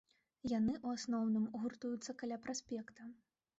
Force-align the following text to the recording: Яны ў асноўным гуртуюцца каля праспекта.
Яны 0.51 0.73
ў 0.85 0.99
асноўным 0.99 1.45
гуртуюцца 1.61 2.17
каля 2.25 2.43
праспекта. 2.49 3.01